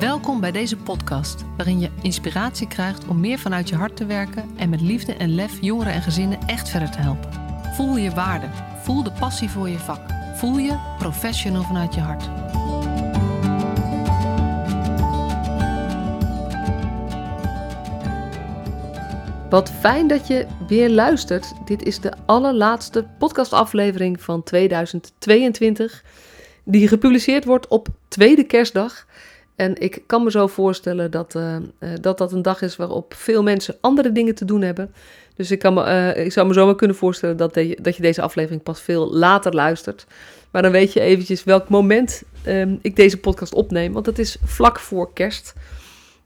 [0.00, 4.50] Welkom bij deze podcast, waarin je inspiratie krijgt om meer vanuit je hart te werken
[4.56, 7.30] en met liefde en lef jongeren en gezinnen echt verder te helpen.
[7.74, 8.46] Voel je waarde,
[8.82, 10.00] voel de passie voor je vak,
[10.34, 12.28] voel je professional vanuit je hart.
[19.50, 21.52] Wat fijn dat je weer luistert.
[21.64, 26.04] Dit is de allerlaatste podcastaflevering van 2022,
[26.64, 29.06] die gepubliceerd wordt op tweede kerstdag.
[29.56, 31.56] En ik kan me zo voorstellen dat, uh,
[32.00, 34.94] dat dat een dag is waarop veel mensen andere dingen te doen hebben.
[35.36, 38.02] Dus ik, kan me, uh, ik zou me zo maar kunnen voorstellen dat, dat je
[38.02, 40.06] deze aflevering pas veel later luistert.
[40.50, 43.92] Maar dan weet je eventjes welk moment um, ik deze podcast opneem.
[43.92, 45.54] Want het is vlak voor kerst.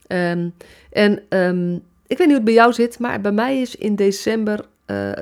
[0.09, 0.55] Um,
[0.92, 1.75] en um,
[2.06, 4.65] ik weet niet hoe het bij jou zit, maar bij mij is in december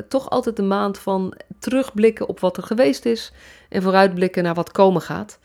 [0.09, 3.33] toch altijd de maand van terugblikken op wat er geweest is.
[3.69, 5.39] En vooruitblikken naar wat komen gaat.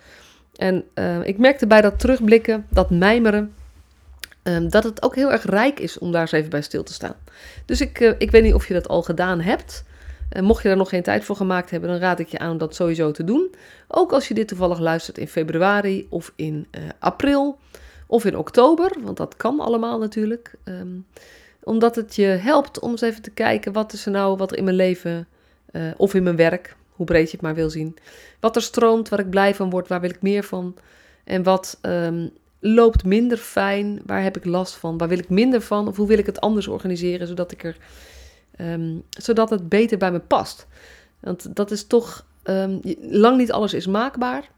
[0.54, 3.54] En uh, ik merkte bij dat terugblikken, dat mijmeren,
[4.44, 6.94] um, dat het ook heel erg rijk is om daar eens even bij stil te
[6.94, 7.16] staan.
[7.66, 9.84] Dus ik, uh, ik weet niet of je dat al gedaan hebt.
[10.32, 12.52] Uh, mocht je daar nog geen tijd voor gemaakt hebben, dan raad ik je aan
[12.52, 13.56] om dat sowieso te doen.
[13.88, 16.68] Ook als je dit toevallig luistert in februari of in
[17.00, 17.60] april
[18.08, 20.56] of in oktober, want dat kan allemaal natuurlijk.
[20.64, 21.06] Um,
[21.64, 24.58] omdat het je helpt om eens even te kijken wat is er nou, wat er
[24.58, 25.28] in mijn leven
[25.98, 27.98] of in mijn werk, hoe breed je het maar wil zien.
[28.40, 30.76] Wat er stroomt, waar ik blij van word, waar wil ik meer van.
[31.24, 35.62] En wat um, loopt minder fijn, waar heb ik last van, waar wil ik minder
[35.62, 35.88] van.
[35.88, 37.78] Of hoe wil ik het anders organiseren, zodat, ik er,
[38.60, 40.68] um, zodat het beter bij me past.
[41.20, 44.50] Want dat is toch, um, lang niet alles is maakbaar.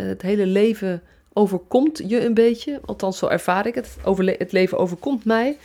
[0.00, 2.80] Uh, het hele leven overkomt je een beetje.
[2.84, 3.96] Althans, zo ervaar ik het.
[4.38, 5.58] Het leven overkomt mij.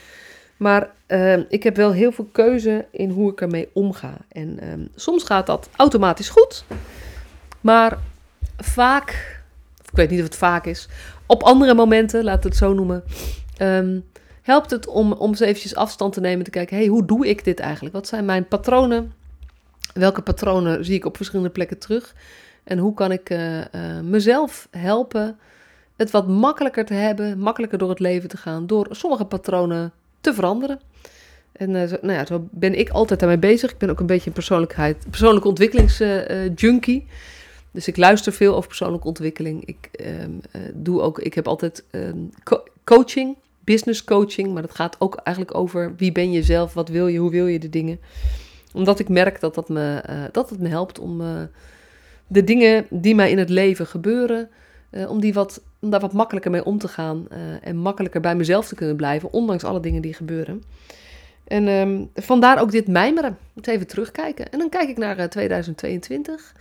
[0.62, 4.17] Maar uh, ik heb wel heel veel keuze in hoe ik ermee omga.
[4.30, 6.66] En um, soms gaat dat automatisch goed.
[7.62, 7.98] Maar
[8.58, 9.39] vaak,
[9.84, 10.88] ik weet niet of het vaak is,
[11.26, 13.04] op andere momenten, laat het zo noemen,
[13.62, 14.06] um,
[14.42, 16.45] helpt het om, om eens eventjes afstand te nemen.
[16.45, 17.95] Te kijken, hey, hoe doe ik dit eigenlijk?
[17.95, 19.14] Wat zijn mijn patronen?
[19.94, 22.16] Welke patronen zie ik op verschillende plekken terug?
[22.64, 23.66] En hoe kan ik uh, uh,
[24.04, 25.39] mezelf helpen
[25.95, 30.33] het wat makkelijker te hebben, makkelijker door het leven te gaan, door sommige patronen te
[30.33, 30.80] veranderen.
[31.52, 33.71] En uh, zo, nou ja, ben ik altijd daarmee bezig.
[33.71, 37.05] Ik ben ook een beetje een persoonlijkheid, persoonlijke ontwikkelingsjunkie.
[37.71, 39.65] Dus ik luister veel over persoonlijke ontwikkeling.
[39.65, 41.83] Ik, um, uh, doe ook, ik heb altijd
[42.43, 44.54] co coaching, business coaching.
[44.54, 47.48] Maar dat gaat ook eigenlijk over wie ben je zelf, wat wil je, hoe wil
[47.48, 47.99] je de dingen.
[48.73, 50.02] Omdat ik merk dat, dat, me,
[50.32, 51.21] dat het me helpt om
[52.27, 54.49] de dingen die mij in het leven gebeuren,
[54.91, 57.37] om die wat om daar wat makkelijker mee om te gaan uh,
[57.67, 60.63] en makkelijker bij mezelf te kunnen blijven, ondanks alle dingen die gebeuren.
[61.47, 63.37] En um, vandaar ook dit mijmeren.
[63.53, 64.52] Moet even terugkijken.
[64.52, 66.53] En dan kijk ik naar uh, 2022.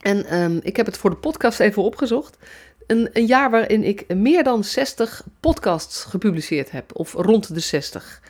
[0.00, 2.38] En um, ik heb het voor de podcast even opgezocht.
[2.86, 8.20] Een, een, jaar waarin ik meer dan 60 podcasts gepubliceerd heb, of rond de 60.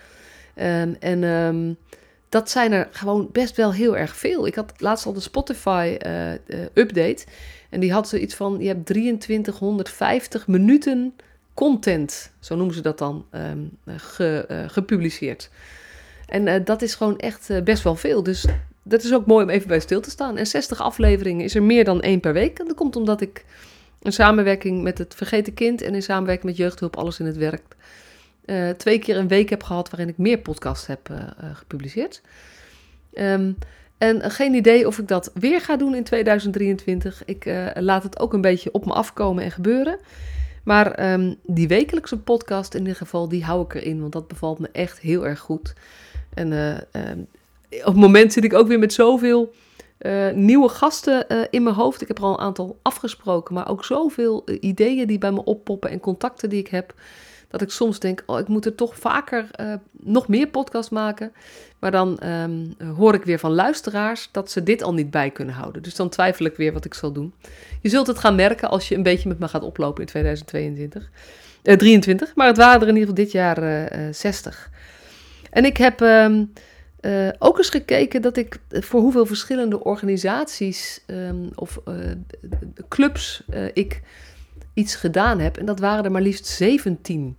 [0.57, 1.77] Um, en
[2.29, 4.47] dat zijn er gewoon best wel heel erg veel.
[4.47, 6.37] Ik had laatst al de Spotify uh, uh,
[6.75, 7.25] update.
[7.75, 11.15] En die had zoiets van: je hebt 2350 minuten
[11.55, 15.51] content, zo noemen ze dat dan, um, ge, uh, gepubliceerd.
[16.27, 18.23] En uh, dat is gewoon echt best wel veel.
[18.23, 18.47] Dus
[18.83, 20.37] dat is ook mooi om even bij stil te staan.
[20.37, 22.59] En 60 afleveringen is er meer dan één per week.
[22.59, 23.45] En dat komt omdat ik
[24.03, 27.63] in samenwerking met het Vergeten Kind en in samenwerking met Jeugdhulp Alles in het Werk
[28.77, 31.11] twee keer een week heb gehad waarin ik meer podcasts heb
[31.55, 32.23] gepubliceerd.
[33.15, 33.57] Um,
[34.09, 37.23] en geen idee of ik dat weer ga doen in 2023.
[37.25, 39.99] Ik laat het ook een beetje op me afkomen en gebeuren.
[40.65, 44.59] Maar um, die wekelijkse podcast in ieder geval, die hou ik erin, want dat bevalt
[44.59, 45.73] me echt heel erg goed.
[46.35, 47.27] En um,
[47.71, 49.53] op het moment zit ik ook weer met zoveel
[50.01, 52.03] uh, nieuwe gasten in mijn hoofd.
[52.03, 55.91] Ik heb er al een aantal afgesproken, maar ook zoveel ideeën die bij me oppoppen
[55.91, 56.95] en contacten die ik heb.
[57.55, 59.51] Dat ik soms denk, oh, ik moet er toch vaker
[59.93, 61.33] nog meer podcast maken.
[61.79, 65.55] Maar dan um, hoor ik weer van luisteraars dat ze dit al niet bij kunnen
[65.55, 65.83] houden.
[65.83, 67.35] Dus dan twijfel ik weer wat ik zal doen.
[67.81, 71.11] Je zult het gaan merken als je een beetje met me gaat oplopen in 2022.
[71.63, 74.71] 23, maar het waren er in ieder geval dit jaar 60.
[75.51, 76.01] En ik heb...
[77.05, 81.95] Uh, ook eens gekeken dat ik voor hoeveel verschillende organisaties um, of uh,
[82.89, 84.03] clubs uh, ik
[84.75, 85.57] iets gedaan heb.
[85.57, 87.39] En dat waren er maar liefst 17.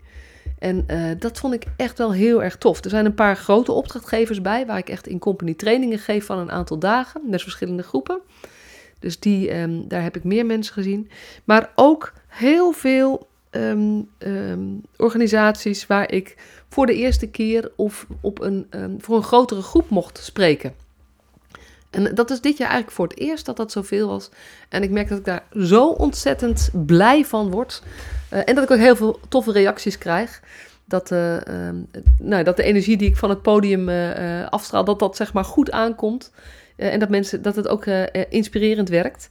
[0.60, 0.86] En
[1.20, 2.84] dat vond ik echt wel heel erg tof.
[2.84, 6.38] Er zijn een paar grote opdrachtgevers bij, waar ik echt in company trainingen geef van
[6.38, 8.20] een aantal dagen met verschillende groepen.
[9.00, 11.10] Dus die, um, daar heb ik meer mensen gezien.
[11.44, 16.38] Maar ook heel veel um, um, organisaties waar ik
[16.70, 18.68] voor de eerste keer of op een,
[18.98, 20.85] voor een grotere groep mocht spreken.
[21.96, 24.30] En dat is dit jaar eigenlijk voor het eerst dat dat zoveel was.
[24.70, 27.82] En ik merk dat ik daar zo ontzettend blij van word.
[28.34, 30.42] Uh, en dat ik ook heel veel toffe reacties krijg.
[30.86, 31.38] Dat, uh,
[32.20, 35.46] nou, dat de energie die ik van het podium uh, afstraal, dat dat zeg maar
[35.46, 36.32] goed aankomt.
[36.76, 37.86] en dat, mensen, dat het ook
[38.30, 39.28] inspirerend werkt.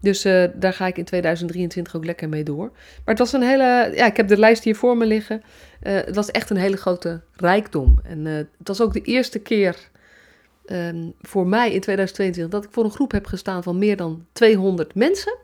[0.00, 0.22] Dus
[0.54, 2.70] daar ga ik in 2023 ook lekker mee door.
[2.74, 3.92] Maar het was een hele.
[3.94, 5.42] Ja, ik heb de lijst hier voor me liggen.
[5.80, 8.00] het was echt een hele grote rijkdom.
[8.02, 9.90] En het was ook de eerste keer
[10.72, 14.26] um, voor mij in 2022 dat ik voor een groep heb gestaan van meer dan
[14.32, 15.36] 200 mensen.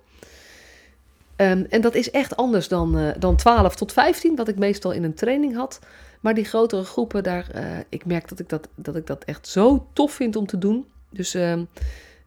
[1.37, 4.93] Um, en dat is echt anders dan, uh, dan 12 tot 15, wat ik meestal
[4.93, 5.81] in een training had.
[6.21, 9.49] Maar die grotere groepen, daar, uh, ik merk dat ik dat, dat ik dat echt
[9.49, 10.87] zo tof vind om te doen.
[11.11, 11.59] Dus uh,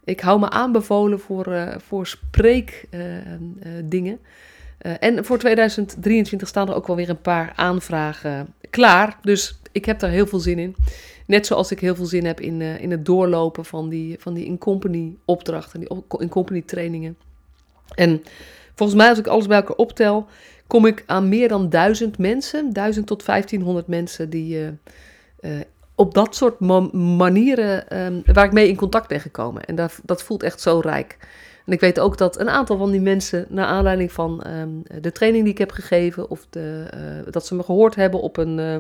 [0.04, 4.20] ik hou me aanbevolen voor, uh, voor spreekdingen.
[4.80, 9.18] en voor 2023 staan er ook wel weer een paar aanvragen klaar.
[9.22, 10.76] Dus ik heb daar heel veel zin in.
[11.26, 14.34] Net zoals ik heel veel zin heb in, uh, in het doorlopen van die, van
[14.34, 17.18] die in-company opdrachten, die in-company trainingen.
[17.96, 18.24] En
[18.76, 20.28] volgens mij, als ik alles bij elkaar optel,
[20.68, 24.68] kom ik aan meer dan duizend mensen, duizend tot 1500 mensen die uh,
[25.42, 25.60] uh,
[25.96, 26.60] op dat soort
[26.94, 29.66] manieren um, waar ik mee in contact ben gekomen.
[29.66, 31.18] En dat, dat voelt echt zo rijk.
[31.70, 35.12] En ik weet ook dat een aantal van die mensen, naar aanleiding van um, de
[35.12, 38.58] training die ik heb gegeven, of de, uh, dat ze me gehoord hebben op een
[38.58, 38.76] uh,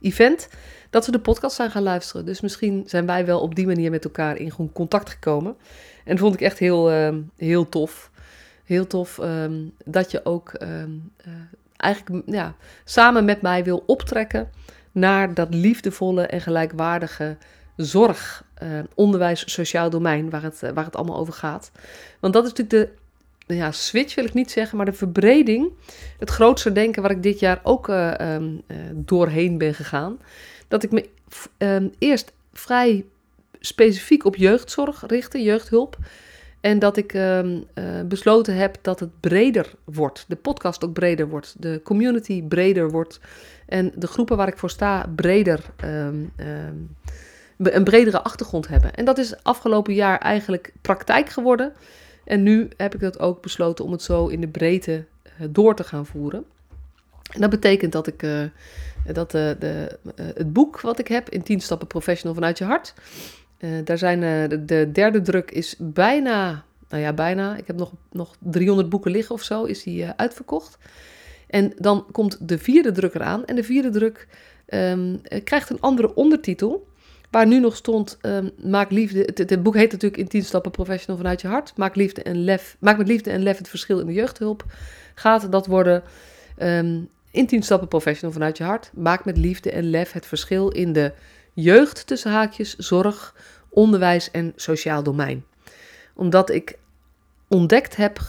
[0.00, 0.48] event,
[0.90, 2.26] dat ze de podcast zijn gaan luisteren.
[2.26, 5.56] Dus misschien zijn wij wel op die manier met elkaar in contact gekomen.
[6.04, 8.10] En dat vond ik echt heel, uh, heel tof.
[8.64, 10.68] Heel tof um, dat je ook uh,
[11.76, 12.54] eigenlijk ja,
[12.84, 14.50] samen met mij wil optrekken
[14.92, 17.36] naar dat liefdevolle en gelijkwaardige
[17.76, 21.70] zorg, uh, onderwijs, sociaal domein, waar het, waar het allemaal over gaat.
[22.20, 22.90] Want dat is natuurlijk
[23.46, 25.72] de ja, switch wil ik niet zeggen, maar de verbreding,
[26.18, 30.18] het grootste denken waar ik dit jaar ook uh, um, uh, doorheen ben gegaan
[30.68, 31.08] dat ik me
[31.58, 33.04] um, eerst vrij
[33.60, 35.98] specifiek op jeugdzorg richtte, jeugdhulp.
[36.60, 37.40] En dat ik uh,
[38.06, 40.24] besloten heb dat het breder wordt.
[40.28, 41.54] De podcast ook breder wordt.
[41.58, 43.20] De community breder wordt.
[43.66, 45.60] En de groepen waar ik voor sta breder,
[47.72, 48.94] een bredere achtergrond hebben.
[48.94, 51.72] En dat is afgelopen jaar eigenlijk praktijk geworden.
[52.24, 55.04] En nu heb ik dat ook besloten om het zo in de breedte
[55.40, 56.44] uh, door te gaan voeren.
[57.32, 58.42] En dat betekent dat ik uh,
[59.12, 62.94] dat de, de, het boek wat ik heb, in 10 stappen professional vanuit je hart.
[63.84, 67.56] Daar zijn, de, de, derde druk is bijna, nou ja, bijna.
[67.56, 70.78] Ik heb nog, nog 300 boeken liggen of zo, is die uitverkocht.
[71.46, 73.44] En dan komt de vierde druk eraan.
[73.44, 74.28] En de vierde druk
[74.68, 76.86] um, krijgt een andere ondertitel.
[77.34, 79.28] Waar nu nog stond, um, maak liefde.
[79.34, 81.72] Het, boek heet natuurlijk in 10 stappen professional vanuit je hart.
[81.76, 84.64] Maak, liefde en lef, maak met liefde en lef het verschil in de jeugdhulp.
[85.14, 86.02] Gaat dat worden
[86.58, 88.90] um, in 10 stappen professional vanuit je hart.
[88.92, 91.12] Maak met liefde en lef het verschil in de
[91.52, 93.34] jeugd tussen haakjes, zorg,
[93.68, 95.44] onderwijs en sociaal domein.
[96.14, 96.78] Omdat ik
[97.48, 98.20] ontdekt heb,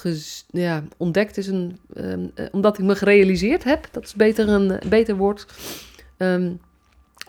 [0.48, 5.16] ja, ontdekt is een, um, omdat ik me gerealiseerd heb, dat is beter een beter
[5.16, 5.46] woord,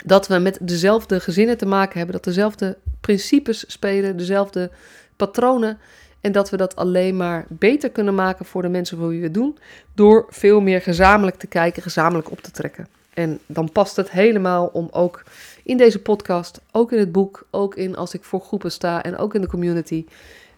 [0.05, 4.71] dat we met dezelfde gezinnen te maken hebben, dat dezelfde principes spelen, dezelfde
[5.17, 5.79] patronen
[6.21, 9.25] en dat we dat alleen maar beter kunnen maken voor de mensen voor wie we
[9.25, 9.59] het doen.
[9.95, 12.89] Door veel meer gezamenlijk te kijken, gezamenlijk op te trekken.
[13.15, 15.23] En dan past het helemaal om ook
[15.63, 19.17] in deze podcast, ook in het boek, ook in als ik voor groepen sta en
[19.17, 20.05] ook in de community.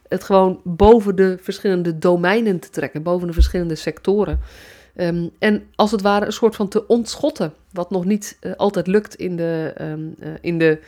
[0.08, 4.40] Het gewoon boven de verschillende domeinen te trekken, boven de verschillende sectoren.
[5.00, 8.86] Um, en als het ware een soort van te ontschotten, wat nog niet uh, altijd
[8.86, 10.80] lukt in de, um, uh, in, de,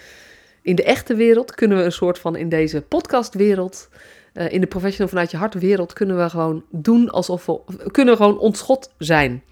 [0.62, 3.88] in de echte wereld, kunnen we een soort van in deze podcastwereld
[4.34, 8.16] uh, in de professional vanuit je hart wereld kunnen we gewoon doen alsof we, kunnen
[8.16, 9.42] gewoon ontschot zijn.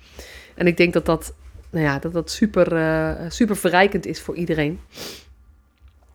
[0.54, 1.34] En ik denk dat dat,
[1.70, 4.80] nou ja, dat, dat super, super verrijkend is voor iedereen.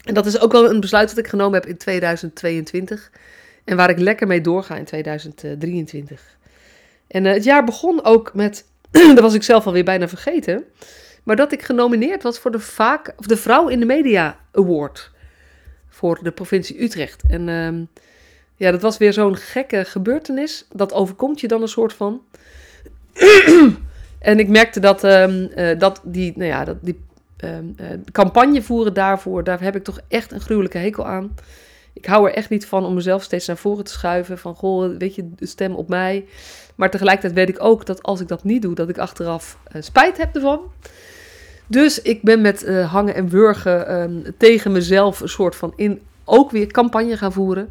[0.04, 3.12] En dat is ook wel een besluit dat ik genomen heb in 2022.
[3.64, 6.38] En waar ik lekker mee doorga in 2023.
[7.08, 8.66] En uh, het jaar begon ook met,
[9.16, 10.64] dat was ik zelf alweer bijna vergeten,
[11.24, 15.12] maar dat ik genomineerd was voor de, vaak, of de Vrouw in de Media Award
[15.94, 17.24] voor de provincie Utrecht.
[17.28, 17.88] En uh,
[18.56, 20.66] ja, dat was weer zo'n gekke gebeurtenis.
[20.72, 22.22] Dat overkomt je dan een soort van.
[24.20, 27.00] en ik merkte dat, um, uh, dat die, nou ja, dat die
[27.44, 31.36] um, uh, campagne voeren daarvoor, daar heb ik toch echt een gruwelijke hekel aan.
[31.94, 34.38] Ik hou er echt niet van om mezelf steeds naar voren te schuiven.
[34.38, 36.26] Van, goh, weet je, stem op mij.
[36.76, 39.82] Maar tegelijkertijd weet ik ook dat als ik dat niet doe, dat ik achteraf uh,
[39.82, 40.60] spijt heb ervan.
[41.68, 46.02] Dus ik ben met uh, hangen en wurgen um, tegen mezelf een soort van in
[46.24, 47.70] ook weer campagne gaan voeren.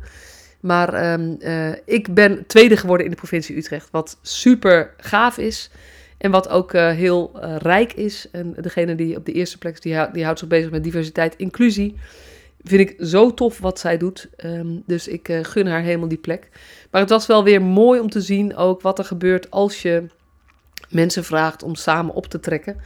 [0.61, 5.71] Maar um, uh, ik ben tweede geworden in de provincie Utrecht, wat super gaaf is.
[6.19, 8.29] En wat ook heel rijk is.
[8.33, 11.97] En degene die op de eerste plek, die, die houdt zich bezig met diversiteit, inclusie.
[12.65, 14.29] Vind ik zo tof wat zij doet.
[14.37, 16.49] Ehm, dus ik uh, gun haar helemaal die plek.
[16.91, 20.07] Maar het was wel weer mooi om te zien ook wat er gebeurt als je
[20.89, 22.77] mensen vraagt om samen op te trekken.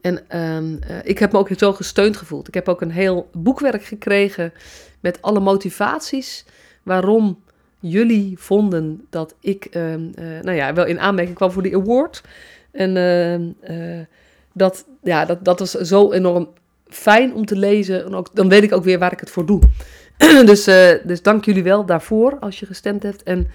[0.00, 2.48] En ehm, eh, ik heb me ook zo gesteund gevoeld.
[2.48, 4.52] Ik heb ook een heel boekwerk gekregen
[5.00, 6.44] met alle motivaties
[6.82, 7.42] waarom
[7.80, 12.22] jullie vonden dat ik, ehm, eh, nou ja, wel in aanmerking kwam voor die award.
[12.70, 12.94] En
[14.52, 16.48] dat, ja, dat, dat was zo enorm
[16.88, 18.04] fijn om te lezen.
[18.04, 19.60] En ook, dan weet ik ook weer waar ik het voor doe.
[20.50, 20.64] dus,
[21.04, 23.22] dus dank jullie wel daarvoor als je gestemd hebt.
[23.22, 23.50] En,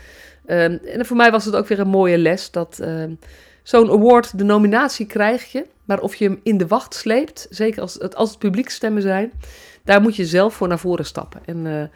[0.45, 2.81] en voor mij was het ook weer een mooie les dat
[3.63, 5.65] zo'n award, de nominatie krijg je.
[5.86, 9.31] Maar of je hem in de wacht sleept, zeker als het, als het publiekstemmen zijn,
[9.83, 11.41] daar moet je zelf voor naar voren stappen.
[11.45, 11.91] En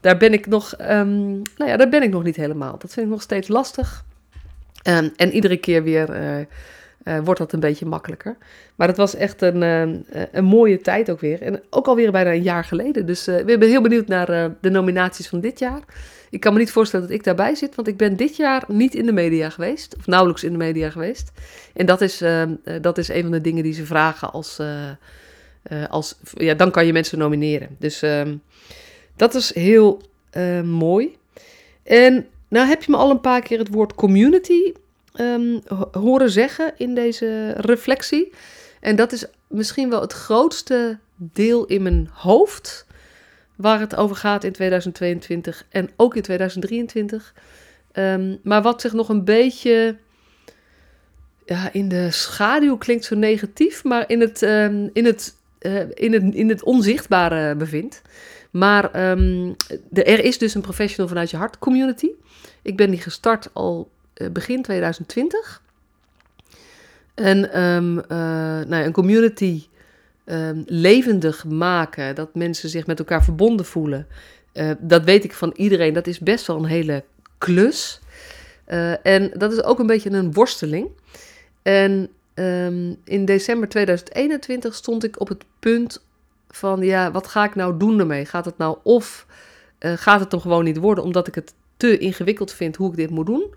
[0.00, 2.78] daar ben ik nog, um, nou ja, daar ben ik nog niet helemaal.
[2.78, 4.04] Dat vind ik nog steeds lastig.
[4.88, 6.08] Um, en iedere keer weer
[7.04, 8.36] uh, uh, wordt dat een beetje makkelijker.
[8.74, 9.62] Maar het was echt een,
[10.32, 11.42] een mooie tijd ook weer.
[11.42, 13.06] En ook alweer bijna een jaar geleden.
[13.06, 14.26] Dus we zijn heel benieuwd naar
[14.60, 15.82] de nominaties van dit jaar.
[16.30, 18.94] Ik kan me niet voorstellen dat ik daarbij zit, want ik ben dit jaar niet
[18.94, 21.32] in de media geweest, of nauwelijks in de media geweest.
[21.74, 22.42] En dat is, uh,
[22.80, 24.90] dat is een van de dingen die ze vragen als, uh,
[25.72, 27.76] uh, als ja, dan kan je mensen nomineren.
[27.78, 28.36] Dus ehm,
[29.16, 30.02] dat is heel
[30.64, 31.16] mooi.
[31.82, 34.72] En nou heb je me al een paar keer het woord community
[35.14, 35.60] um,
[35.92, 38.32] horen zeggen in deze reflectie.
[38.80, 42.86] En dat is misschien wel het grootste deel in mijn hoofd
[43.56, 47.34] waar het over gaat in 2022 en ook in 2023.
[47.92, 49.96] Um, maar wat zich nog een beetje
[51.44, 56.12] ja, in de schaduw klinkt zo negatief, maar in het, um, in het, uh, in
[56.12, 58.02] het, in het onzichtbare bevindt.
[58.50, 58.92] Maar
[59.92, 62.08] er is dus een professional vanuit je hart community.
[62.62, 63.90] Ik ben die gestart al
[64.32, 65.62] begin 2020.
[67.18, 69.66] En um, uh, nou ja, een community
[70.24, 74.06] um, levendig maken, dat mensen zich met elkaar verbonden voelen.
[74.54, 77.04] Uh, dat weet ik van iedereen, dat is best wel een hele
[77.38, 78.00] klus.
[79.02, 80.88] En dat is ook een beetje een worsteling.
[81.62, 86.04] En um, in december 2021 stond ik op het punt
[86.48, 88.24] van, ja, wat ga ik nou doen ermee?
[88.24, 89.26] Gaat het nou of
[89.78, 93.10] gaat het hem gewoon niet worden, omdat ik het te ingewikkeld vind hoe ik dit
[93.10, 93.54] moet doen?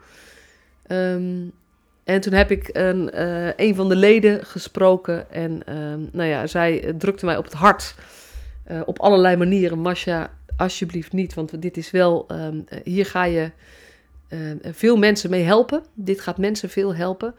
[0.91, 1.53] Um,
[2.03, 5.31] en toen heb ik een, uh, een van de leden gesproken.
[5.31, 5.75] En uh,
[6.11, 7.95] nou ja, zij drukte mij op het hart.
[8.71, 9.79] Uh, op allerlei manieren.
[9.79, 11.33] Masha, alsjeblieft niet.
[11.33, 12.25] Want dit is wel.
[12.31, 13.51] Um, hier ga je
[14.61, 15.83] veel mensen mee helpen.
[15.93, 17.35] Dit gaat mensen veel helpen.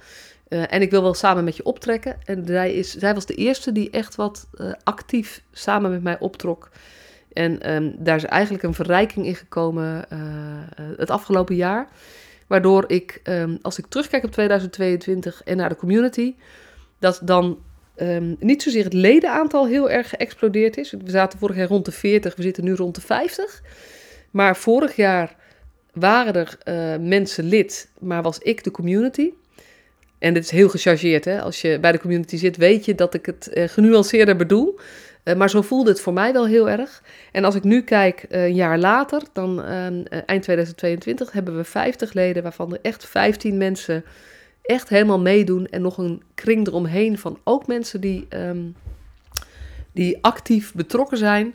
[0.48, 2.16] en ik wil wel samen met je optrekken.
[2.24, 4.48] En zij, is, zij was de eerste die echt wat
[4.84, 6.70] actief samen met mij optrok.
[7.32, 7.58] En
[7.98, 10.04] daar is eigenlijk een verrijking in gekomen
[10.96, 11.88] het afgelopen jaar.
[12.52, 16.34] Waardoor ik, um, als ik terugkijk op 2022 en naar de community,
[16.98, 17.58] dat dan
[17.96, 20.90] um, niet zozeer het ledenaantal heel erg geëxplodeerd is.
[20.90, 23.62] We zaten vorig jaar rond de 40, we zitten nu rond de 50.
[24.30, 25.36] Maar vorig jaar
[25.92, 29.30] waren er uh, mensen lid, maar was ik de community.
[30.18, 31.42] En dit is heel gechargeerd, hè?
[31.42, 34.78] Als je bij de community zit, weet je dat ik het uh, genuanceerder bedoel.
[35.24, 37.02] Uh, maar zo voelde het voor mij wel heel erg.
[37.32, 39.86] En als ik nu kijk, uh, een jaar later, dan uh,
[40.26, 44.04] eind 2022, hebben we 50 leden, waarvan er echt 15 mensen
[44.62, 45.66] echt helemaal meedoen.
[45.66, 48.74] En nog een kring eromheen van ook mensen die, um,
[49.92, 51.54] die actief betrokken zijn.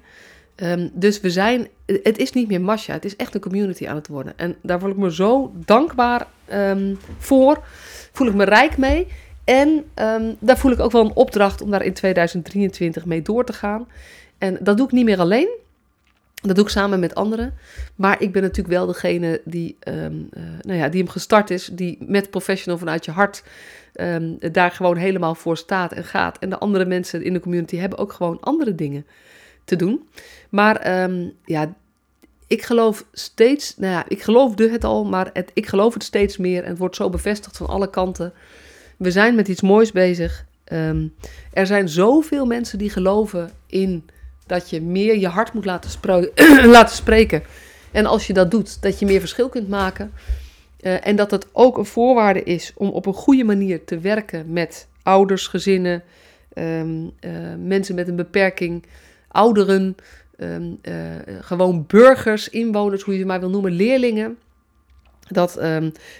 [0.55, 3.95] Um, dus we zijn, het is niet meer Masha, het is echt een community aan
[3.95, 4.33] het worden.
[4.35, 7.63] En daar voel ik me zo dankbaar um, voor,
[8.11, 9.07] voel ik me rijk mee.
[9.47, 13.45] En um, daar voel ik ook wel een opdracht om daar in 2023 mee door
[13.45, 13.87] te gaan.
[14.37, 15.49] En dat doe ik niet meer alleen.
[16.41, 17.53] Dat doe ik samen met anderen.
[17.95, 21.69] Maar ik ben natuurlijk wel degene die, um, uh, nou ja, die hem gestart is.
[21.71, 23.43] Die met professional vanuit je hart
[23.95, 26.39] um, daar gewoon helemaal voor staat en gaat.
[26.39, 29.05] En de andere mensen in de community hebben ook gewoon andere dingen
[29.63, 30.07] te doen.
[30.49, 30.89] Maar
[31.45, 31.73] ja,
[32.47, 36.37] ik geloof steeds, nou ja, ik geloofde het al, maar het, ik geloof het steeds
[36.37, 36.63] meer.
[36.63, 38.33] En het wordt zo bevestigd van alle kanten.
[38.97, 40.45] We zijn met iets moois bezig.
[40.73, 41.13] Um,
[41.53, 44.05] er zijn zoveel mensen die geloven in
[44.45, 45.91] dat je meer je hart moet laten,
[46.69, 47.43] laten spreken.
[47.91, 50.11] En als je dat doet, dat je meer verschil kunt maken.
[50.81, 54.53] Uh, en dat het ook een voorwaarde is om op een goede manier te werken
[54.53, 56.03] met ouders, gezinnen,
[56.53, 58.85] um, uh, mensen met een beperking,
[59.27, 59.95] ouderen,
[60.37, 60.93] um, uh,
[61.41, 64.37] gewoon burgers, inwoners, hoe je het maar wil noemen, leerlingen.
[65.27, 65.59] Dat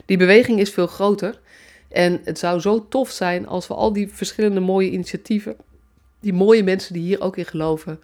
[0.05, 1.39] die beweging is veel groter.
[1.89, 5.55] En het zou zo tof zijn als we al die verschillende mooie initiatieven,
[6.19, 7.99] die mooie mensen die hier ook in geloven,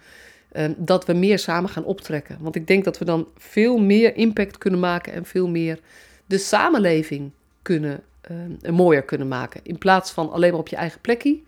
[0.54, 2.38] uh, dat we meer samen gaan optrekken.
[2.40, 5.80] Want ik denk dat we dan veel meer impact kunnen maken en veel meer
[6.26, 9.60] de samenleving kunnen, uh, mooier kunnen maken.
[9.64, 11.40] In plaats van alleen maar op je eigen plekje.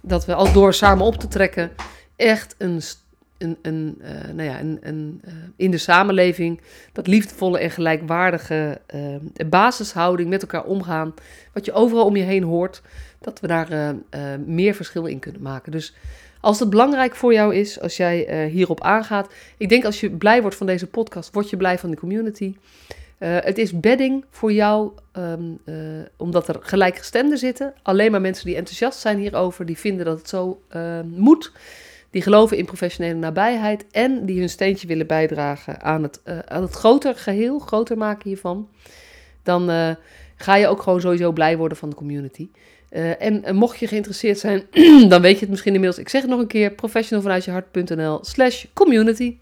[0.00, 1.72] Dat we al door samen op te trekken
[2.16, 2.80] echt een,
[3.42, 6.60] een, een, uh, nou ja, een, een uh, in de samenleving
[6.92, 11.14] dat liefdevolle en gelijkwaardige uh, basishouding met elkaar omgaan,
[11.52, 12.82] wat je overal om je heen hoort,
[13.20, 13.94] dat we daar
[14.46, 15.72] meer verschil in kunnen maken.
[15.72, 15.94] Dus
[16.40, 20.40] als het belangrijk voor jou is, als jij hierop aangaat, ik denk als je blij
[20.40, 22.56] wordt van deze podcast, word je blij van de community.
[23.18, 25.58] het is bedding voor jou, um,
[26.16, 27.74] omdat er gelijkgestemden zitten.
[27.82, 30.62] Alleen maar mensen die enthousiast zijn hierover, die vinden dat het zo
[31.04, 31.52] moet
[32.12, 36.62] die geloven in professionele nabijheid en die hun steentje willen bijdragen aan het, uh, aan
[36.62, 38.68] het groter geheel, groter maken hiervan,
[39.42, 39.90] dan uh,
[40.36, 42.48] ga je ook gewoon sowieso blij worden van de community.
[42.90, 44.66] Uh, en mocht je geïnteresseerd zijn,
[45.08, 46.00] dan weet je het misschien inmiddels.
[46.00, 49.36] Ik zeg het nog een keer: professionalvanuitjehart.nl slash community.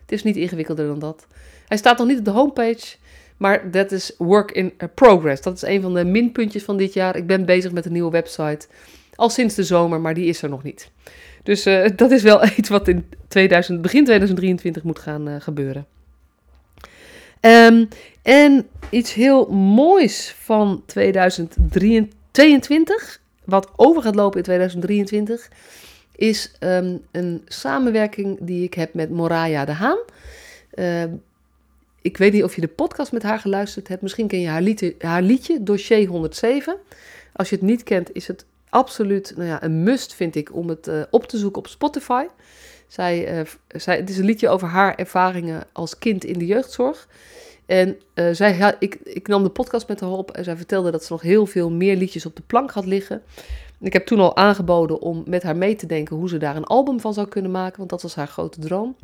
[0.00, 1.26] Het is niet ingewikkelder dan dat.
[1.68, 2.96] Hij staat nog niet op de homepage,
[3.36, 5.42] maar dat is work in progress.
[5.42, 7.16] Dat is een van de minpuntjes van dit jaar.
[7.16, 8.66] Ik ben bezig met een nieuwe website.
[9.14, 10.90] Al sinds de zomer, maar die is er nog niet.
[11.42, 15.86] Dus uh, dat is wel iets wat in 2000, begin 2023 moet gaan uh, gebeuren.
[17.40, 17.88] Um,
[18.22, 25.48] en iets heel moois van 2022, wat over gaat lopen in 2023,
[26.16, 29.98] is um, een samenwerking die ik heb met Moraya de Haan.
[30.74, 31.04] Uh,
[32.02, 34.02] ik weet niet of je de podcast met haar geluisterd hebt.
[34.02, 36.76] Misschien ken je haar liedje, haar liedje Dossier 107.
[37.32, 40.68] Als je het niet kent, is het absoluut nou ja, een must, vind ik, om
[40.68, 42.26] het uh, op te zoeken op Spotify.
[42.86, 47.08] Zij, uh, zij, het is een liedje over haar ervaringen als kind in de jeugdzorg.
[47.66, 51.04] En uh, zij, ik, ik nam de podcast met haar op en zij vertelde dat
[51.04, 53.22] ze nog heel veel meer liedjes op de plank had liggen.
[53.80, 56.64] Ik heb toen al aangeboden om met haar mee te denken hoe ze daar een
[56.64, 58.96] album van zou kunnen maken, want dat was haar grote droom.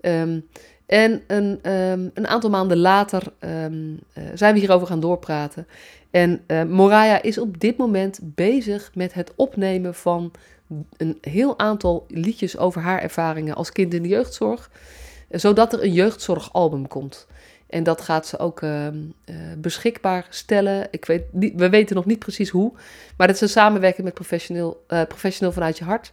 [0.00, 0.48] Um,
[0.86, 3.50] en een, um, een, aantal maanden later uh,
[4.34, 5.66] zijn we hierover gaan doorpraten.
[6.10, 10.32] En uh, Moraya is op dit moment bezig met het opnemen van
[10.96, 14.70] een heel aantal liedjes over haar ervaringen als kind in de jeugdzorg,
[15.30, 17.26] zodat er een jeugdzorgalbum komt.
[17.66, 18.92] En dat gaat ze ook uh, uh,
[19.58, 20.88] beschikbaar stellen.
[20.90, 22.72] Ik weet we weten nog niet precies hoe.
[23.16, 25.02] Maar dat is een samenwerking met professioneel, uh,
[25.52, 26.10] vanuit je hart.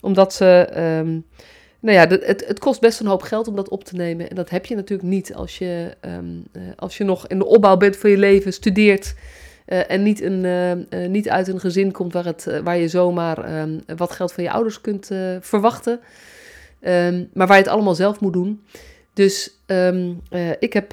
[0.00, 0.68] Omdat ze.
[0.76, 1.24] Um,
[1.80, 4.30] nou ja, het, het kost best een hoop geld om dat op te nemen.
[4.30, 6.44] En dat heb je natuurlijk niet als je, um,
[6.76, 9.14] als je nog in de opbouw bent van je leven, studeert.
[9.66, 13.60] Uh, en niet, een, uh, niet uit een gezin komt waar, het, waar je zomaar
[13.60, 16.00] um, wat geld van je ouders kunt verwachten.
[16.80, 18.64] Um, maar waar je het allemaal zelf moet doen.
[19.12, 19.56] Dus
[20.58, 20.92] ik heb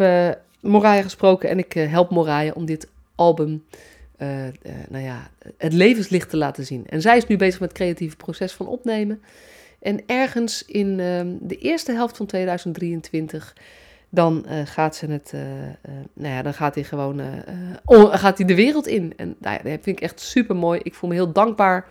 [0.60, 3.64] Moraya gesproken en ik help Moraya om dit album
[4.90, 6.88] nou ja, het levenslicht te laten zien.
[6.88, 9.22] En zij is nu bezig met het creatieve proces van opnemen.
[9.80, 10.98] En ergens in
[11.42, 13.54] de eerste helft van 2023
[14.10, 15.72] dan uh, gaat ze het, uh, uh,
[16.14, 17.22] nou ja, dan gaat hij gewoon,
[18.12, 19.14] gaat hij de wereld in.
[19.16, 20.80] En nou dat vind ik echt super mooi.
[20.84, 21.88] Ik voel me heel dankbaar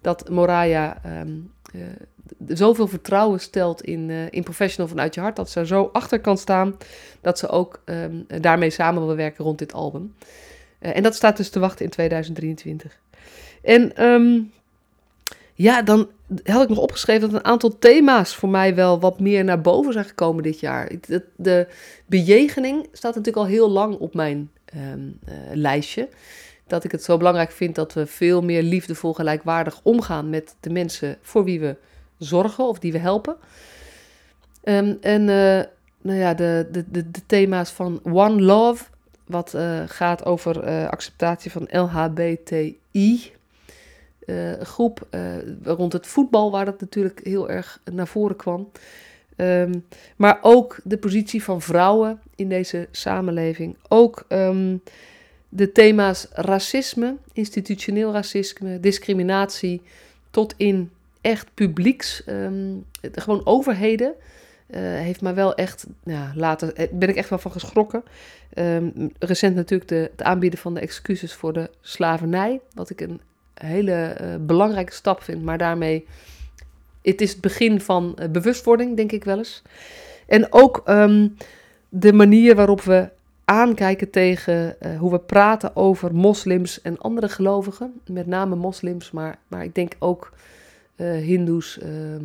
[0.00, 1.52] dat Moraya um,
[2.46, 5.36] zoveel vertrouwen stelt in, in Professional vanuit je hart.
[5.36, 6.76] Dat ze er zo achter kan staan.
[7.20, 10.14] Dat ze ook um, daarmee samen wil werken rond dit album.
[10.78, 13.00] en dat staat dus te wachten in 2023.
[13.62, 13.92] En
[15.60, 16.08] ja, dan
[16.44, 19.92] had ik nog opgeschreven dat een aantal thema's voor mij wel wat meer naar boven
[19.92, 20.92] zijn gekomen dit jaar.
[21.06, 21.66] De, de
[22.06, 26.08] bejegening staat natuurlijk al heel lang op mijn um, uh, lijstje.
[26.66, 30.70] Dat ik het zo belangrijk vind dat we veel meer liefdevol gelijkwaardig omgaan met de
[30.70, 31.76] mensen voor wie we
[32.18, 33.36] zorgen of die we helpen.
[34.64, 35.62] Um, en uh,
[36.00, 38.84] nou ja, de, de, de, thema's van One Love,
[39.26, 43.32] wat uh, gaat over acceptatie van LHBTI
[44.26, 45.20] uh, groep uh,
[45.62, 48.70] rond het voetbal, waar dat natuurlijk heel erg naar voren kwam.
[49.36, 53.76] Um, maar ook de positie van vrouwen in deze samenleving.
[53.88, 54.82] Ook um,
[55.48, 59.82] de thema's racisme, institutioneel racisme, discriminatie,
[60.30, 64.14] tot in echt publieks, um, gewoon overheden.
[64.70, 68.02] Uh, heeft mij wel echt, ja, later ben ik echt wel van geschrokken.
[69.18, 73.20] Recent natuurlijk de, het aanbieden van de excuses voor de slavernij, wat ik een
[73.66, 75.42] hele uh, belangrijke stap vind.
[75.42, 76.06] Maar daarmee,
[77.02, 79.62] het is het begin van uh, bewustwording, denk ik wel eens.
[80.26, 81.36] En ook um,
[81.88, 83.08] de manier waarop we
[83.44, 88.00] aankijken tegen uh, hoe we praten over moslims en andere gelovigen.
[88.06, 90.32] Met name moslims, maar, maar ik denk ook
[90.96, 92.24] hindoes, ehm,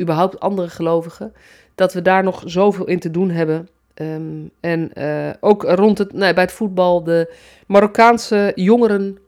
[0.00, 1.32] überhaupt andere gelovigen.
[1.74, 3.68] Dat we daar nog zoveel in te doen hebben.
[3.94, 4.92] Um, en
[5.40, 7.34] ook rond het, nee, bij het voetbal, de
[7.66, 9.18] Marokkaanse jongeren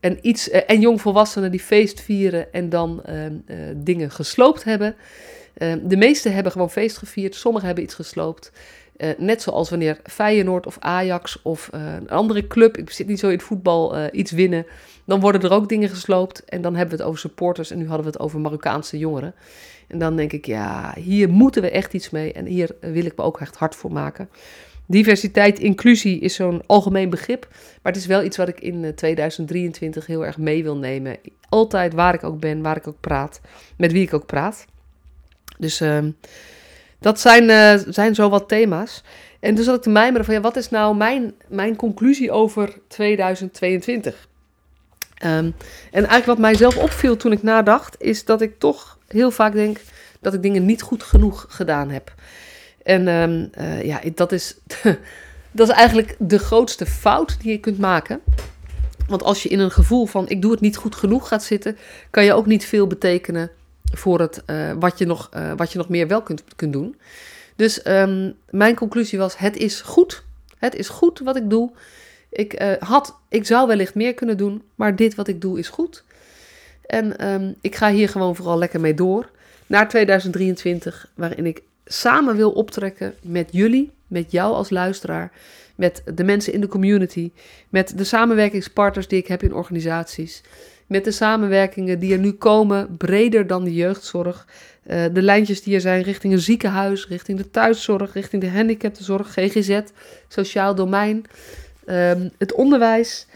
[0.00, 3.30] en, iets, uh, en jongvolwassenen die feest vieren en dan uh, uh,
[3.76, 4.96] dingen gesloopt hebben.
[5.82, 8.52] De meesten hebben gewoon feest gevierd, sommigen hebben iets gesloopt.
[9.16, 13.32] Net zoals wanneer Feyenoord of Ajax of een andere club, ik zit niet zo in
[13.32, 14.66] het voetbal, iets winnen,
[15.04, 16.44] dan worden er ook dingen gesloopt.
[16.44, 19.34] En dan hebben we het over supporters en nu hadden we het over Marokkaanse jongeren.
[19.88, 23.16] En dan denk ik, ja, hier moeten we echt iets mee en hier wil ik
[23.16, 24.28] me ook echt hard voor maken.
[24.90, 30.06] Diversiteit, inclusie is zo'n algemeen begrip, maar het is wel iets wat ik in 2023
[30.06, 31.16] heel erg mee wil nemen.
[31.48, 33.40] Altijd waar ik ook ben, waar ik ook praat,
[33.76, 34.64] met wie ik ook praat.
[35.58, 36.10] Dus ehm,
[37.00, 39.02] dat zijn, uh, zijn zo wat thema's.
[39.40, 42.78] En dus zat ik te mijmeren van, ja, wat is nou mijn, mijn conclusie over
[42.88, 44.14] 2022?
[44.14, 45.52] Um, ehm, en
[45.92, 49.80] eigenlijk wat mij zelf opviel toen ik nadacht, is dat ik toch heel vaak denk
[50.20, 52.14] dat ik dingen niet goed genoeg gedaan heb.
[52.82, 54.56] En um, uh, ja, dat is,
[55.50, 58.20] dat is eigenlijk de grootste fout die je kunt maken.
[59.08, 61.76] Want als je in een gevoel van ik doe het niet goed genoeg gaat zitten,
[62.10, 63.50] kan je ook niet veel betekenen
[63.92, 66.96] voor het, uh, wat, je nog, uh, wat je nog meer wel kunt, kunt doen.
[67.56, 70.22] Dus um, mijn conclusie was: het is goed.
[70.58, 71.70] Het is goed wat ik doe.
[72.30, 76.04] Ik, had, ik zou wellicht meer kunnen doen, maar dit wat ik doe is goed.
[76.86, 79.30] En um, ik ga hier gewoon vooral lekker mee door
[79.68, 85.32] naar 2023, waarin ik samen wil optrekken met jullie, met jou als luisteraar,
[85.74, 87.30] met de mensen in de community,
[87.68, 90.42] met de samenwerkingspartners die ik heb in organisaties
[90.88, 94.46] met de samenwerkingen die er nu komen, breder dan de jeugdzorg.
[94.86, 99.32] Uh, de lijntjes die er zijn richting een ziekenhuis, richting de thuiszorg, richting de handicaptenzorg,
[99.32, 99.80] GGZ,
[100.28, 101.24] sociaal domein,
[101.86, 103.26] um, het onderwijs.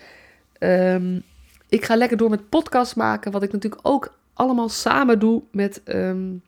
[0.59, 1.23] Um,
[1.69, 5.81] ik ga lekker door met podcast maken, wat ik natuurlijk ook allemaal samen doe met,
[5.85, 6.43] um,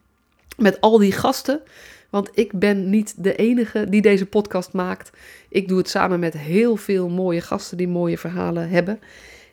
[0.57, 1.61] met al die gasten.
[2.15, 5.11] Want ik ben niet de enige die deze podcast maakt.
[5.49, 9.01] Ik doe het samen met heel veel mooie gasten die mooie verhalen hebben.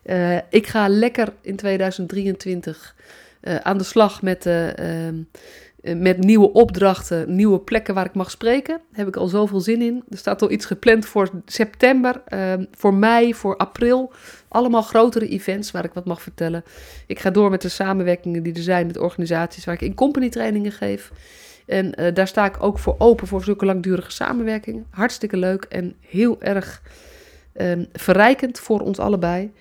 [0.06, 2.95] Uh, ik ga lekker in 2023
[3.41, 4.67] uh, eh, aan de slag met, uh,
[5.82, 8.78] met nieuwe opdrachten, nieuwe plekken waar ik mag spreken.
[8.78, 10.04] Daar heb ik al zoveel zin in.
[10.10, 14.12] Er staat al iets gepland voor september, ehm, voor mei, voor april.
[14.47, 16.63] Allemaal grotere events waar ik wat mag vertellen.
[17.08, 20.30] Ik ga door met de samenwerkingen die er zijn met organisaties waar ik in company
[20.30, 21.12] trainingen geef.
[21.65, 24.86] En daar sta ik ook voor open voor zulke langdurige samenwerkingen.
[24.89, 26.82] Hartstikke leuk en heel erg
[27.56, 29.52] um, verrijkend voor ons allebei.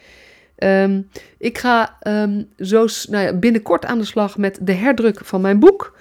[0.56, 1.08] Um,
[1.38, 5.58] ik ga um, zo nou ja, binnenkort aan de slag met de herdruk van mijn
[5.58, 5.98] boek.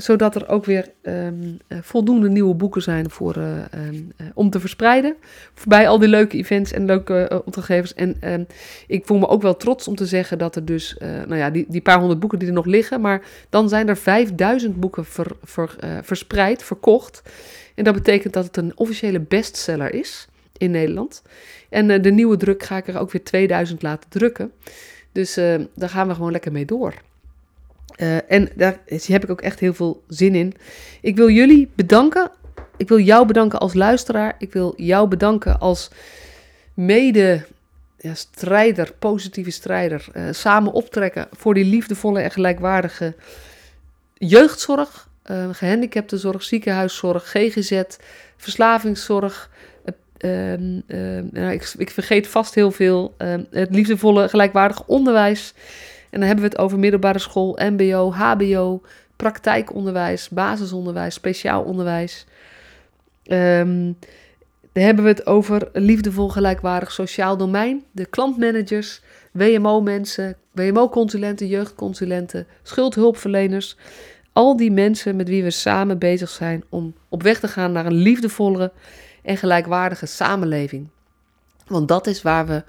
[0.00, 3.46] Zodat er ook weer um, voldoende nieuwe boeken zijn voor, uh,
[4.34, 5.16] om te verspreiden.
[5.54, 7.94] Voorbij al die leuke events en leuke opdrachtgevers.
[7.94, 8.46] En
[8.86, 11.66] ik voel me ook wel trots om te zeggen dat er dus, nou ja, die,
[11.68, 13.00] die paar honderd boeken die er nog liggen.
[13.00, 17.22] Maar dan zijn er 5000 boeken ver, ver, verspreid, verkocht.
[17.74, 21.22] En dat betekent dat het een officiële bestseller is in Nederland.
[21.68, 24.52] En de nieuwe druk ga ik er ook weer 2000 laten drukken.
[25.12, 25.34] Dus
[25.74, 26.94] daar gaan we gewoon lekker mee door.
[27.96, 30.54] Uh, en daar heb ik ook echt heel veel zin in.
[31.00, 32.30] Ik wil jullie bedanken.
[32.76, 34.34] Ik wil jou bedanken als luisteraar.
[34.38, 35.90] Ik wil jou bedanken als
[36.74, 37.46] mede
[37.98, 40.04] ja, strijder, positieve strijder.
[40.30, 43.14] samen optrekken voor die liefdevolle en gelijkwaardige
[44.14, 45.08] jeugdzorg,
[45.52, 47.82] gehandicaptenzorg, ziekenhuiszorg, GGZ,
[48.36, 49.50] verslavingszorg,
[50.24, 50.82] Um,
[51.30, 53.14] nou, ik, ik, vergeet vast heel veel.
[53.18, 55.54] Um, het liefdevolle gelijkwaardig onderwijs.
[56.10, 58.82] En dan hebben we het over middelbare school, MBO, HBO,
[59.16, 62.26] praktijkonderwijs, basisonderwijs, speciaal onderwijs.
[63.26, 63.96] Um,
[64.72, 73.76] dan hebben we het over liefdevol gelijkwaardig sociaal domein, de klantmanagers, WMO-mensen, WMO-consulenten, jeugdconsulenten, schuldhulpverleners.
[74.32, 77.86] Al die mensen met wie we samen bezig zijn om op weg te gaan naar
[77.86, 78.72] een liefdevollere
[79.22, 80.88] en gelijkwaardige samenleving.
[81.66, 82.62] Want dat is waar we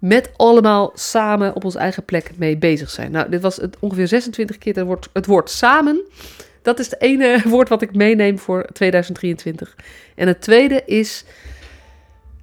[0.00, 3.10] met allemaal samen op onze eigen plek mee bezig zijn.
[3.10, 6.02] Nou, dit was het ongeveer 26 keer het woord, het woord samen.
[6.62, 9.76] Dat is het ene woord wat ik meeneem voor 2023.
[10.14, 11.24] En het tweede is,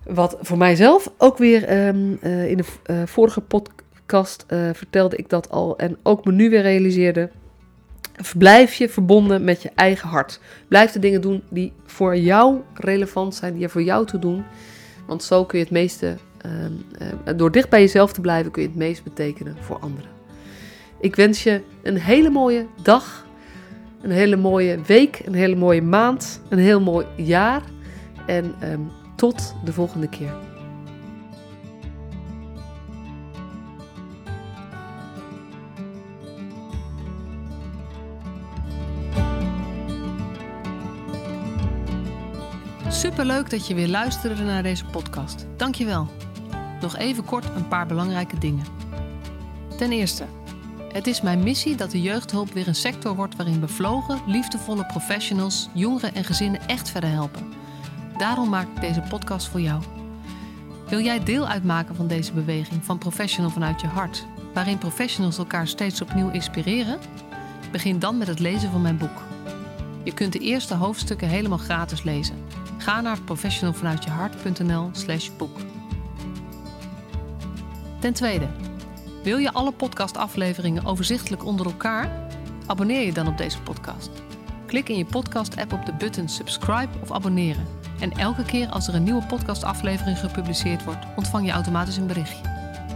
[0.04, 5.30] wat voor mijzelf ook weer um, uh, in de uh, vorige podcast uh, vertelde ik
[5.30, 7.30] dat al en ook me nu weer realiseerde.
[8.38, 10.40] Blijf je verbonden met je eigen hart.
[10.68, 14.44] Blijf de dingen doen die voor jou relevant zijn, die er voor jou te doen.
[15.08, 16.18] Want zo kun je het meeste,
[16.48, 20.10] uh, door dicht bij jezelf te blijven, kun je het meest betekenen voor anderen.
[21.00, 23.26] Ik wens je een hele mooie dag,
[24.02, 27.62] een hele mooie week, een hele mooie maand, een heel mooi jaar.
[28.26, 30.34] En um, tot de volgende keer.
[42.90, 45.46] Superleuk dat je weer luisterde naar deze podcast.
[45.56, 46.17] Dankjewel.
[46.82, 48.66] Nog even kort een paar belangrijke dingen.
[49.78, 50.26] Ten eerste,
[50.94, 55.70] Het is mijn missie dat de jeugdhulp weer een sector wordt waarin bevlogen, liefdevolle professionals
[55.74, 57.54] jongeren en gezinnen echt verder helpen.
[58.18, 59.84] Daarom maak ik deze podcast voor jou.
[60.88, 65.68] Wil jij deel uitmaken van deze beweging van Professional vanuit je hart, waarin professionals elkaar
[65.68, 67.00] steeds opnieuw inspireren?
[67.72, 69.22] Begin dan met het lezen van mijn boek.
[70.04, 72.36] Je kunt de eerste hoofdstukken helemaal gratis lezen.
[72.78, 75.60] Ga naar professionalvanuitjehart.nl/slash boek.
[78.08, 78.48] Ten tweede,
[79.24, 82.30] wil je alle podcastafleveringen overzichtelijk onder elkaar?
[82.66, 84.10] Abonneer je dan op deze podcast.
[84.66, 87.66] Klik in je podcast-app op de button subscribe of abonneren.
[88.00, 92.44] En elke keer als er een nieuwe podcastaflevering gepubliceerd wordt, ontvang je automatisch een berichtje.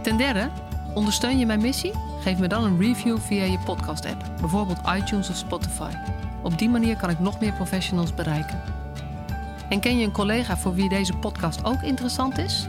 [0.02, 0.50] Ten derde,
[0.94, 1.92] ondersteun je mijn missie?
[2.20, 5.92] Geef me dan een review via je podcast-app, bijvoorbeeld iTunes of Spotify.
[6.42, 8.62] Op die manier kan ik nog meer professionals bereiken.
[9.68, 12.68] En ken je een collega voor wie deze podcast ook interessant is?